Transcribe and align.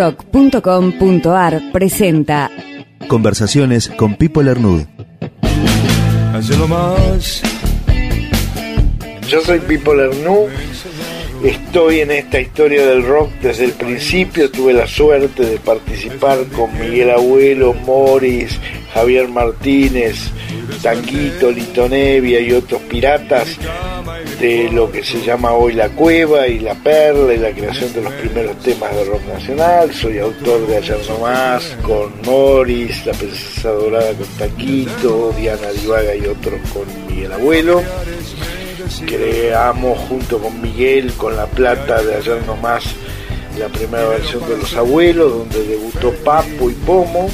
nacionalrock.com.ar 0.00 1.72
presenta 1.72 2.50
Conversaciones 3.06 3.88
con 3.88 4.14
Pipo 4.16 4.42
Lernud. 4.42 4.86
Yo 9.28 9.40
soy 9.42 9.60
Pipo 9.60 9.94
Lernou, 9.94 10.48
estoy 11.44 12.00
en 12.00 12.10
esta 12.12 12.40
historia 12.40 12.86
del 12.86 13.04
rock 13.06 13.30
desde 13.42 13.66
el 13.66 13.72
principio, 13.72 14.50
tuve 14.50 14.72
la 14.72 14.86
suerte 14.86 15.44
de 15.44 15.58
participar 15.58 16.46
con 16.46 16.72
Miguel 16.78 17.10
Abuelo, 17.10 17.74
Morris, 17.74 18.58
Javier 18.94 19.28
Martínez, 19.28 20.30
Tanguito, 20.82 21.50
Lito 21.50 21.88
Nevia 21.88 22.40
y 22.40 22.52
otros 22.52 22.80
piratas 22.82 23.58
de 24.40 24.70
lo 24.72 24.90
que 24.90 25.04
se 25.04 25.20
llama 25.20 25.52
hoy 25.52 25.74
La 25.74 25.88
Cueva 25.90 26.48
y 26.48 26.58
La 26.58 26.74
Perla 26.74 27.34
y 27.34 27.38
la 27.38 27.50
creación 27.52 27.92
de 27.92 28.02
los 28.02 28.12
primeros 28.14 28.58
temas 28.58 28.94
de 28.96 29.04
rock 29.04 29.22
nacional. 29.26 29.92
Soy 29.92 30.18
autor 30.18 30.66
de 30.66 30.78
Ayer 30.78 30.98
No 31.08 31.18
Más 31.18 31.76
con 31.82 32.12
Morris, 32.24 33.04
La 33.04 33.12
Princesa 33.12 33.70
Dorada 33.70 34.12
con 34.14 34.26
Tanguito, 34.38 35.32
Diana 35.38 35.70
Divaga 35.72 36.14
y 36.14 36.26
otros 36.26 36.60
con 36.72 37.06
Miguel 37.06 37.32
Abuelo 37.32 37.82
creamos 39.06 39.98
junto 40.08 40.38
con 40.38 40.60
Miguel 40.60 41.12
con 41.14 41.36
la 41.36 41.46
plata 41.46 42.02
de 42.02 42.16
ayer 42.16 42.44
nomás 42.46 42.84
la 43.58 43.68
primera 43.68 44.08
versión 44.08 44.48
de 44.48 44.56
Los 44.56 44.74
Abuelos, 44.74 45.32
donde 45.38 45.62
debutó 45.64 46.12
Papo 46.24 46.70
y 46.70 46.74
Pomo. 46.74 47.28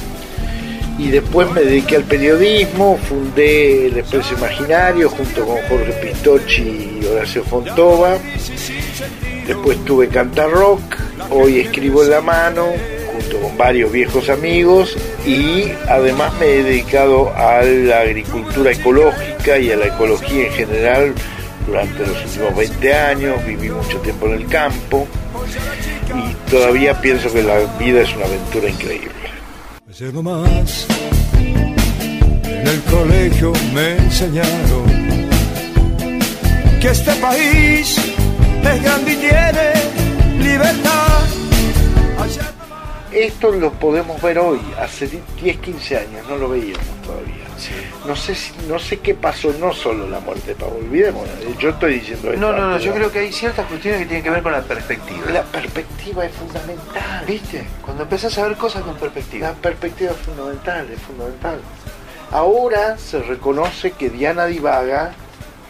Y 0.98 1.08
después 1.10 1.50
me 1.50 1.60
dediqué 1.60 1.96
al 1.96 2.04
periodismo, 2.04 2.98
fundé 3.08 3.86
El 3.86 3.98
Expreso 3.98 4.34
Imaginario 4.34 5.10
junto 5.10 5.44
con 5.44 5.56
Jorge 5.68 5.92
Pistocchi 6.02 7.00
y 7.02 7.06
Horacio 7.06 7.44
Fontova. 7.44 8.16
Después 9.46 9.84
tuve 9.84 10.08
Canta 10.08 10.46
Rock, 10.46 10.96
hoy 11.30 11.60
escribo 11.60 12.02
en 12.02 12.10
la 12.10 12.20
mano 12.20 12.72
junto 13.12 13.40
con 13.40 13.56
varios 13.56 13.92
viejos 13.92 14.28
amigos 14.28 14.96
y 15.26 15.70
además 15.88 16.32
me 16.40 16.46
he 16.46 16.62
dedicado 16.62 17.32
a 17.36 17.62
la 17.62 18.00
agricultura 18.00 18.72
ecológica 18.72 19.58
y 19.58 19.70
a 19.70 19.76
la 19.76 19.86
ecología 19.86 20.46
en 20.46 20.52
general 20.52 21.14
durante 21.66 22.06
los 22.06 22.24
últimos 22.24 22.56
20 22.56 22.94
años, 22.94 23.44
viví 23.44 23.68
mucho 23.70 23.98
tiempo 23.98 24.26
en 24.26 24.34
el 24.34 24.46
campo 24.46 25.06
y 26.14 26.50
todavía 26.50 27.00
pienso 27.00 27.32
que 27.32 27.42
la 27.42 27.58
vida 27.78 28.02
es 28.02 28.14
una 28.14 28.26
aventura 28.26 28.68
increíble. 28.68 29.25
Ayer 29.98 30.12
más. 30.12 30.86
En 31.38 32.68
el 32.68 32.82
colegio 32.82 33.50
me 33.72 33.96
enseñaron 33.96 34.84
que 36.82 36.88
este 36.88 37.14
país 37.14 37.96
es 38.62 38.82
grande 38.82 39.12
y 39.12 39.16
tiene 39.16 40.44
libertad. 40.44 41.24
Nomás. 42.14 42.38
Esto 43.10 43.50
lo 43.52 43.72
podemos 43.72 44.20
ver 44.20 44.38
hoy, 44.38 44.60
hace 44.78 45.08
10, 45.40 45.56
15 45.60 45.96
años, 45.96 46.28
no 46.28 46.36
lo 46.36 46.50
veíamos 46.50 46.84
todavía. 47.02 47.45
No 48.06 48.14
sé 48.14 48.34
si, 48.34 48.52
no 48.68 48.78
sé 48.78 48.98
qué 48.98 49.14
pasó, 49.14 49.52
no 49.58 49.72
solo 49.72 50.08
la 50.08 50.20
muerte 50.20 50.48
de 50.48 50.54
Pablo, 50.54 50.76
olvidemos, 50.76 51.26
yo 51.58 51.70
estoy 51.70 51.94
diciendo 51.94 52.32
esto. 52.32 52.40
No, 52.40 52.52
no, 52.52 52.70
no, 52.70 52.78
yo 52.78 52.92
creo 52.92 53.10
que 53.10 53.20
hay 53.20 53.32
ciertas 53.32 53.66
cuestiones 53.66 54.00
que 54.00 54.06
tienen 54.06 54.22
que 54.22 54.30
ver 54.30 54.42
con 54.42 54.52
la 54.52 54.62
perspectiva. 54.62 55.30
La 55.30 55.42
perspectiva 55.42 56.24
es 56.24 56.32
fundamental. 56.32 57.24
¿Viste? 57.26 57.66
Cuando 57.82 58.02
empezás 58.04 58.36
a 58.38 58.46
ver 58.48 58.56
cosas 58.56 58.82
con 58.82 58.96
perspectiva. 58.96 59.48
La 59.48 59.54
perspectiva 59.54 60.12
es 60.12 60.18
fundamental, 60.18 60.86
es 60.90 61.00
fundamental. 61.00 61.60
Ahora 62.30 62.98
se 62.98 63.22
reconoce 63.22 63.92
que 63.92 64.10
Diana 64.10 64.46
Divaga 64.46 65.12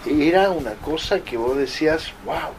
era 0.07 0.51
una 0.51 0.73
cosa 0.73 1.21
que 1.21 1.37
vos 1.37 1.57
decías, 1.57 2.13
wow. 2.25 2.53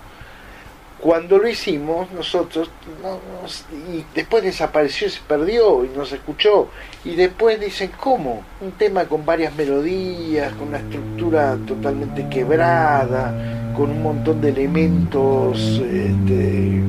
Cuando 1.00 1.38
lo 1.38 1.48
hicimos, 1.48 2.12
nosotros, 2.12 2.72
no, 3.03 3.12
no, 3.12 3.94
y 3.94 4.03
después 4.16 4.44
desapareció, 4.44 5.08
se 5.09 5.19
perdió 5.28 5.85
y 5.85 5.90
no 5.96 6.06
se 6.06 6.16
escuchó. 6.16 6.69
Y 7.06 7.16
después 7.16 7.59
dicen, 7.59 7.91
¿cómo? 8.00 8.44
Un 8.62 8.72
tema 8.72 9.06
con 9.06 9.24
varias 9.24 9.56
melodías, 9.56 10.53
con 10.53 10.69
una 10.69 10.80
estructura 10.80 11.56
totalmente 11.68 12.28
quebrada, 12.30 13.72
con 13.75 13.91
un 13.91 14.02
montón 14.02 14.41
de 14.41 14.50
elementos 14.50 15.59
este, 15.59 16.81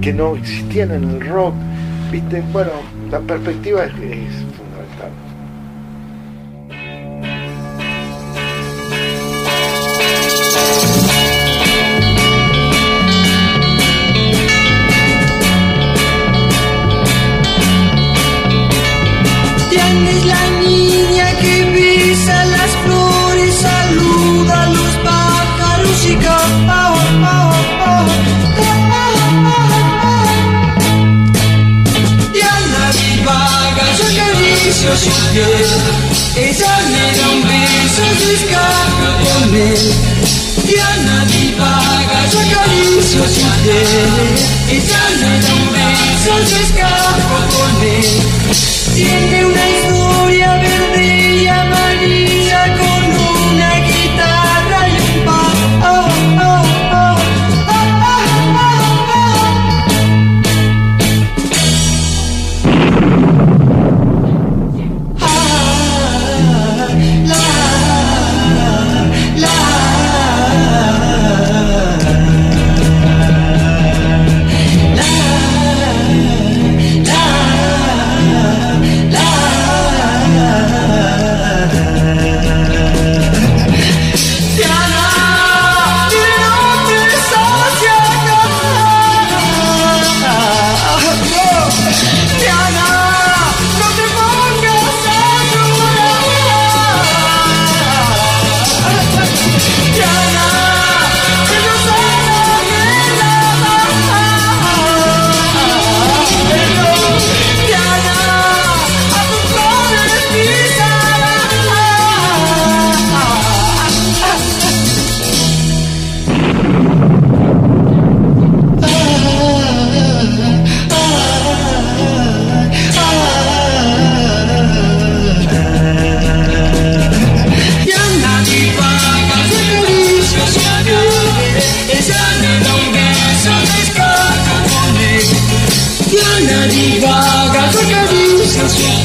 que 0.00 0.12
no 0.14 0.36
existían 0.36 0.92
en 0.92 1.04
el 1.04 1.28
rock. 1.28 1.54
¿Viste? 2.10 2.42
Bueno, 2.52 2.70
la 3.10 3.20
perspectiva 3.20 3.84
es 3.84 3.92
acaricio 34.66 34.96
su 34.96 35.10
piel. 35.32 35.66
Ella 36.36 36.78
me 36.90 37.04
da 37.16 37.28
un 37.30 37.42
beso, 37.42 38.02
se 38.18 38.34
escapa 38.34 39.10
con 39.22 39.54
él. 39.54 39.94
Diana 40.64 41.24
divaga, 41.26 42.26
yo 42.32 42.38
acaricio 42.40 43.22
su 43.28 43.46
piel. 43.62 44.34
Ella 44.70 45.02
me 45.20 45.32
da 45.40 45.54
un 45.54 45.66
beso, 45.72 46.32
se 46.46 46.58
escapa 46.62 47.38
con 47.54 47.74
él. 47.86 48.10
Tiene 48.94 49.44
una 49.44 49.64
historia 49.70 50.56
verde 50.56 51.42
y 51.42 51.46
amarilla 51.46 52.35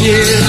Yeah. 0.03 0.40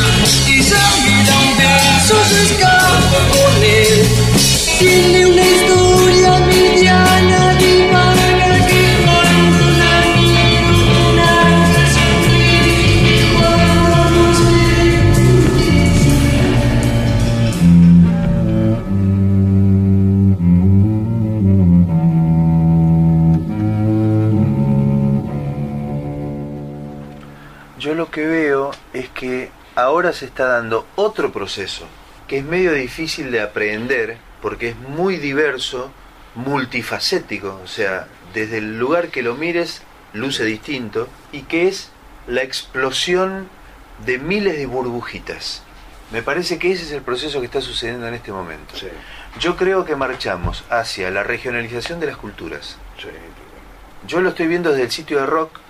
Ahora 29.83 30.13
se 30.13 30.25
está 30.27 30.47
dando 30.47 30.87
otro 30.97 31.33
proceso 31.33 31.87
que 32.29 32.39
es 32.39 32.45
medio 32.45 32.73
difícil 32.73 33.31
de 33.31 33.41
aprender 33.43 34.17
porque 34.41 34.71
es 34.71 34.77
muy 34.77 35.17
diverso, 35.17 35.91
multifacético, 36.35 37.61
o 37.63 37.67
sea, 37.67 38.07
desde 38.35 38.59
el 38.59 38.79
lugar 38.79 39.09
que 39.09 39.23
lo 39.23 39.35
mires 39.35 39.83
luce 40.13 40.45
distinto 40.45 41.09
y 41.33 41.43
que 41.43 41.69
es 41.69 41.91
la 42.27 42.43
explosión 42.43 43.49
de 44.07 44.19
miles 44.19 44.57
de 44.57 44.67
burbujitas. 44.67 45.63
Me 46.11 46.23
parece 46.23 46.59
que 46.59 46.73
ese 46.73 46.85
es 46.85 46.93
el 46.93 47.03
proceso 47.03 47.41
que 47.41 47.47
está 47.47 47.61
sucediendo 47.61 48.07
en 48.07 48.15
este 48.15 48.33
momento. 48.33 48.77
Sí, 48.77 48.89
Yo 49.41 49.57
creo 49.57 49.85
que 49.85 49.97
marchamos 49.97 50.65
hacia 50.69 51.11
la 51.11 51.23
regionalización 51.23 52.01
de 52.01 52.07
las 52.07 52.17
culturas. 52.17 52.77
sí. 52.99 53.09
Yo 54.05 54.21
lo 54.21 54.31
estoy 54.31 54.49
viendo 54.49 54.71
desde 54.71 54.83
el 54.83 54.91
sitio 54.91 55.21
de 55.21 55.27
rock. 55.27 55.61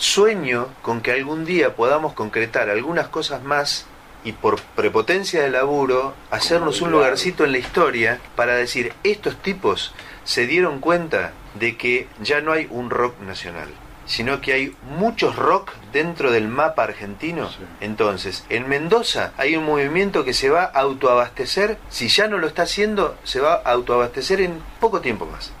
Sueño 0.00 0.68
con 0.80 1.02
que 1.02 1.12
algún 1.12 1.44
día 1.44 1.76
podamos 1.76 2.14
concretar 2.14 2.70
algunas 2.70 3.08
cosas 3.08 3.42
más 3.42 3.84
y 4.24 4.32
por 4.32 4.58
prepotencia 4.58 5.42
de 5.42 5.50
laburo 5.50 6.14
hacernos 6.30 6.80
un 6.80 6.90
lugarcito 6.90 7.44
en 7.44 7.52
la 7.52 7.58
historia 7.58 8.18
para 8.34 8.54
decir, 8.54 8.94
estos 9.04 9.36
tipos 9.42 9.92
se 10.24 10.46
dieron 10.46 10.80
cuenta 10.80 11.32
de 11.54 11.76
que 11.76 12.08
ya 12.22 12.40
no 12.40 12.52
hay 12.52 12.66
un 12.70 12.88
rock 12.88 13.20
nacional, 13.20 13.68
sino 14.06 14.40
que 14.40 14.54
hay 14.54 14.74
muchos 14.96 15.36
rock 15.36 15.70
dentro 15.92 16.32
del 16.32 16.48
mapa 16.48 16.84
argentino. 16.84 17.50
Sí. 17.50 17.58
Entonces, 17.82 18.46
en 18.48 18.70
Mendoza 18.70 19.34
hay 19.36 19.54
un 19.54 19.66
movimiento 19.66 20.24
que 20.24 20.32
se 20.32 20.48
va 20.48 20.64
a 20.64 20.80
autoabastecer, 20.80 21.76
si 21.90 22.08
ya 22.08 22.26
no 22.26 22.38
lo 22.38 22.46
está 22.46 22.62
haciendo, 22.62 23.18
se 23.24 23.40
va 23.40 23.52
a 23.52 23.72
autoabastecer 23.72 24.40
en 24.40 24.62
poco 24.80 25.02
tiempo 25.02 25.26
más 25.26 25.52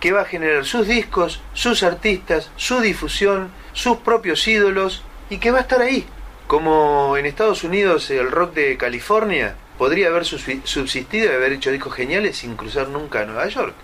que 0.00 0.12
va 0.12 0.22
a 0.22 0.26
generar 0.26 0.64
sus 0.64 0.86
discos, 0.86 1.40
sus 1.54 1.82
artistas, 1.82 2.50
su 2.56 2.80
difusión, 2.80 3.50
sus 3.72 3.98
propios 3.98 4.46
ídolos 4.46 5.02
y 5.30 5.38
que 5.38 5.50
va 5.50 5.58
a 5.58 5.62
estar 5.62 5.80
ahí. 5.80 6.06
Como 6.46 7.16
en 7.16 7.26
Estados 7.26 7.64
Unidos 7.64 8.10
el 8.10 8.30
rock 8.30 8.54
de 8.54 8.76
California 8.76 9.56
podría 9.78 10.08
haber 10.08 10.22
subsi- 10.22 10.60
subsistido 10.64 11.30
y 11.30 11.34
haber 11.34 11.52
hecho 11.52 11.70
discos 11.72 11.94
geniales 11.94 12.38
sin 12.38 12.56
cruzar 12.56 12.88
nunca 12.88 13.20
a 13.20 13.24
Nueva 13.24 13.48
York. 13.48 13.74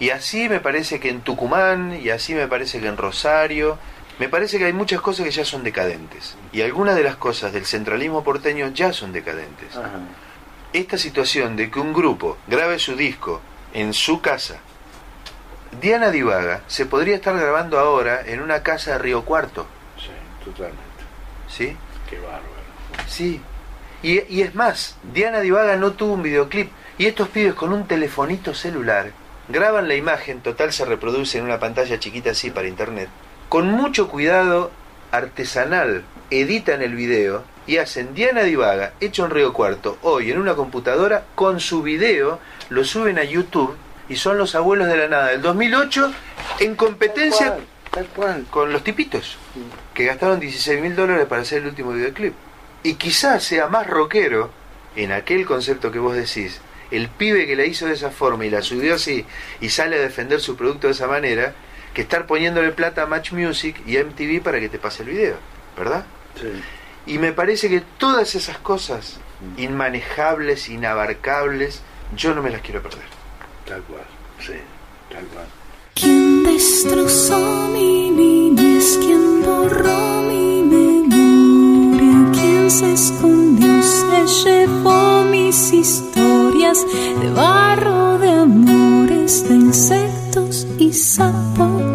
Y 0.00 0.10
así 0.10 0.48
me 0.48 0.60
parece 0.60 1.00
que 1.00 1.08
en 1.08 1.20
Tucumán, 1.20 1.98
y 2.02 2.10
así 2.10 2.34
me 2.34 2.48
parece 2.48 2.80
que 2.80 2.88
en 2.88 2.96
Rosario, 2.96 3.78
me 4.18 4.28
parece 4.28 4.58
que 4.58 4.64
hay 4.66 4.72
muchas 4.72 5.00
cosas 5.00 5.24
que 5.24 5.32
ya 5.32 5.44
son 5.44 5.64
decadentes. 5.64 6.36
Y 6.52 6.62
algunas 6.62 6.94
de 6.96 7.02
las 7.02 7.16
cosas 7.16 7.52
del 7.52 7.64
centralismo 7.66 8.22
porteño 8.24 8.68
ya 8.68 8.92
son 8.92 9.12
decadentes 9.12 9.76
ajá. 9.76 9.90
esta 10.72 10.98
situación 10.98 11.56
de 11.56 11.70
que 11.70 11.80
un 11.80 11.92
grupo 11.92 12.38
grabe 12.46 12.78
su 12.78 12.96
disco 12.96 13.40
en 13.72 13.92
su 13.92 14.20
casa, 14.20 14.58
Diana 15.80 16.10
Divaga 16.10 16.62
se 16.66 16.86
podría 16.86 17.16
estar 17.16 17.36
grabando 17.36 17.78
ahora 17.78 18.22
en 18.26 18.40
una 18.40 18.62
casa 18.62 18.92
de 18.92 18.98
Río 18.98 19.24
Cuarto, 19.24 19.66
Sí, 19.98 20.10
totalmente. 20.44 20.82
¿sí? 21.48 21.76
Qué 22.08 22.18
bárbaro. 22.18 22.42
Sí. 23.06 23.40
Y, 24.02 24.22
y 24.28 24.42
es 24.42 24.54
más, 24.54 24.96
Diana 25.12 25.40
Divaga 25.40 25.76
no 25.76 25.92
tuvo 25.92 26.14
un 26.14 26.22
videoclip 26.22 26.70
y 26.98 27.06
estos 27.06 27.28
pibes 27.28 27.54
con 27.54 27.72
un 27.72 27.86
telefonito 27.86 28.54
celular 28.54 29.12
graban 29.48 29.88
la 29.88 29.94
imagen, 29.94 30.40
total 30.40 30.72
se 30.72 30.84
reproduce 30.84 31.38
en 31.38 31.44
una 31.44 31.58
pantalla 31.58 31.98
chiquita 31.98 32.30
así 32.30 32.50
para 32.50 32.68
internet, 32.68 33.08
con 33.48 33.68
mucho 33.68 34.08
cuidado 34.08 34.70
artesanal, 35.10 36.04
editan 36.30 36.82
el 36.82 36.94
video 36.94 37.44
y 37.66 37.78
hacen 37.78 38.14
Diana 38.14 38.42
Divaga, 38.42 38.92
hecho 39.00 39.24
en 39.24 39.30
Río 39.30 39.52
Cuarto, 39.52 39.98
hoy 40.02 40.30
en 40.30 40.38
una 40.38 40.54
computadora, 40.54 41.24
con 41.34 41.60
su 41.60 41.82
video, 41.82 42.38
lo 42.68 42.84
suben 42.84 43.18
a 43.18 43.24
YouTube 43.24 43.76
y 44.08 44.16
son 44.16 44.38
los 44.38 44.54
abuelos 44.54 44.88
de 44.88 44.96
la 44.96 45.08
nada 45.08 45.28
del 45.28 45.42
2008 45.42 46.12
en 46.60 46.74
competencia 46.74 47.56
Tal 47.56 47.56
cual, 47.56 47.66
tal 47.90 48.06
cual. 48.06 48.44
con 48.50 48.72
los 48.72 48.84
tipitos 48.84 49.38
que 49.94 50.04
gastaron 50.04 50.40
16 50.40 50.80
mil 50.82 50.96
dólares 50.96 51.26
para 51.26 51.42
hacer 51.42 51.62
el 51.62 51.68
último 51.68 51.92
videoclip. 51.92 52.34
Y 52.82 52.94
quizás 52.94 53.42
sea 53.44 53.68
más 53.68 53.86
rockero 53.86 54.50
en 54.96 55.12
aquel 55.12 55.46
concepto 55.46 55.90
que 55.90 55.98
vos 55.98 56.14
decís, 56.14 56.60
el 56.90 57.08
pibe 57.08 57.46
que 57.46 57.56
la 57.56 57.64
hizo 57.64 57.86
de 57.86 57.94
esa 57.94 58.10
forma 58.10 58.44
y 58.44 58.50
la 58.50 58.62
subió 58.62 58.94
así 58.96 59.24
y 59.60 59.70
sale 59.70 59.96
a 59.96 60.00
defender 60.00 60.40
su 60.40 60.56
producto 60.56 60.88
de 60.88 60.92
esa 60.92 61.06
manera, 61.06 61.54
que 61.94 62.02
estar 62.02 62.26
poniéndole 62.26 62.72
plata 62.72 63.02
a 63.02 63.06
Match 63.06 63.32
Music 63.32 63.80
y 63.86 63.96
a 63.96 64.04
MTV 64.04 64.42
para 64.42 64.60
que 64.60 64.68
te 64.68 64.78
pase 64.78 65.02
el 65.02 65.10
video, 65.10 65.36
¿verdad? 65.78 66.04
Sí. 66.40 66.48
Y 67.06 67.18
me 67.18 67.32
parece 67.32 67.68
que 67.68 67.82
todas 67.98 68.34
esas 68.34 68.58
cosas 68.58 69.18
inmanejables, 69.56 70.68
inabarcables, 70.68 71.82
yo 72.16 72.34
no 72.34 72.42
me 72.42 72.50
las 72.50 72.60
quiero 72.62 72.82
perder. 72.82 73.04
Tal 73.66 73.82
cual. 73.84 74.04
Sí, 74.40 74.52
tal 75.10 75.24
cual. 75.28 75.46
¿Quién 75.94 76.42
destrozó 76.44 77.68
mi 77.72 78.10
niñez? 78.10 78.98
¿Quién 78.98 79.42
borró 79.42 80.22
mi 80.28 80.62
memoria? 80.62 82.30
¿Quién 82.32 82.70
se 82.70 82.92
escondió? 82.92 83.82
Se 83.82 84.26
llevó 84.44 85.24
mis 85.30 85.72
historias 85.72 86.84
de 87.20 87.30
barro, 87.30 88.18
de 88.18 88.30
amores, 88.30 89.48
de 89.48 89.54
insectos 89.54 90.66
y 90.78 90.92
sapos. 90.92 91.93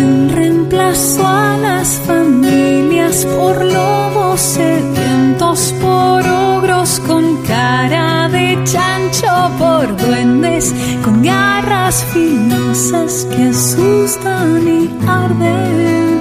¿Quién 0.00 0.30
reemplazó 0.30 1.26
a 1.26 1.58
las 1.58 2.00
familias 2.06 3.26
por 3.36 3.62
lobos 3.62 4.40
sedientos, 4.40 5.74
por 5.78 6.26
ogros 6.26 7.00
con 7.06 7.36
cara 7.42 8.26
de 8.30 8.58
chancho, 8.64 9.28
por 9.58 9.94
duendes 9.98 10.74
con 11.04 11.22
garras 11.22 12.02
filosas 12.14 13.26
que 13.30 13.42
asustan 13.50 14.66
y 14.66 14.90
arden? 15.06 16.20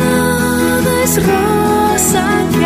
Nada 0.00 0.92
es 1.04 1.14
rosa 1.30 2.22
acá, 2.40 2.65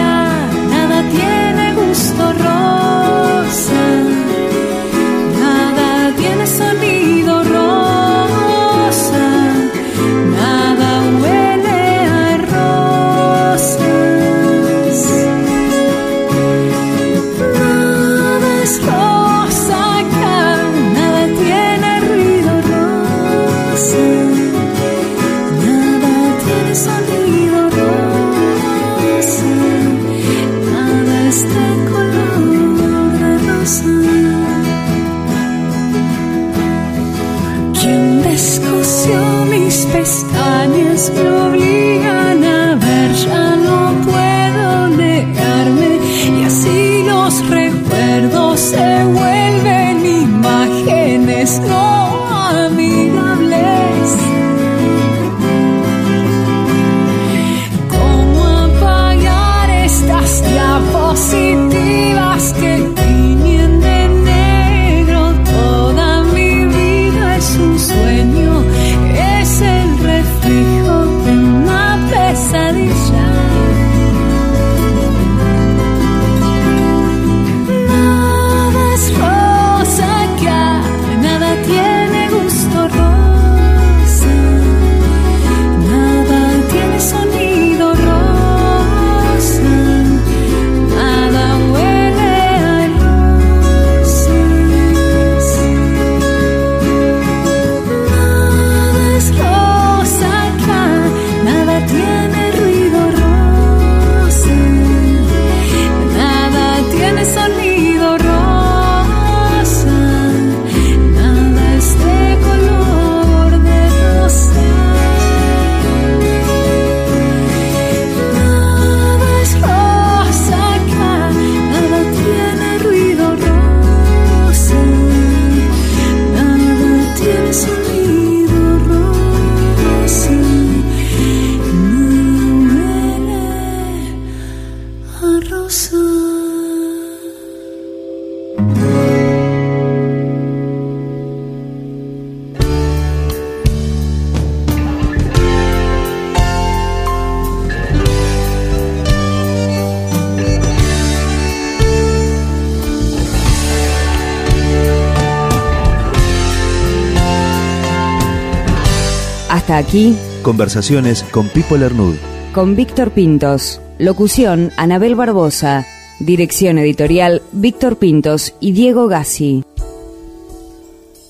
Hasta 159.71 159.87
aquí, 159.87 160.17
Conversaciones 160.43 161.23
con 161.31 161.49
Pipo 161.49 161.77
Lernud. 161.77 162.17
con 162.53 162.75
Víctor 162.75 163.13
Pintos. 163.13 163.81
Locución, 164.01 164.73
Anabel 164.77 165.15
Barbosa. 165.15 165.87
Dirección 166.19 166.77
editorial, 166.79 167.41
Víctor 167.53 167.97
Pintos 167.97 168.53
y 168.59 168.73
Diego 168.73 169.07
Gassi. 169.07 169.63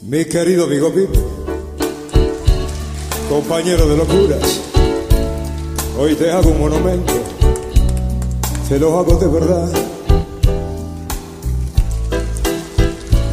Mi 0.01 0.25
querido 0.25 0.65
amigo 0.65 0.91
Pipo, 0.91 1.21
compañero 3.29 3.87
de 3.87 3.97
locuras, 3.99 4.63
hoy 5.99 6.15
te 6.15 6.31
hago 6.31 6.49
un 6.49 6.61
monumento, 6.61 7.13
te 8.71 8.79
lo 8.79 8.99
hago 8.99 9.19
de 9.19 9.29
verdad. 9.29 9.71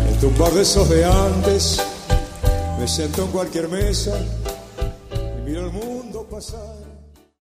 En 0.09 0.19
tu 0.19 0.53
de 0.53 0.61
esos 0.61 0.89
de 0.89 1.05
antes, 1.05 1.81
me 2.77 2.85
siento 2.89 3.23
en 3.23 3.31
cualquier 3.31 3.69
mesa 3.69 4.11
y 6.37 6.86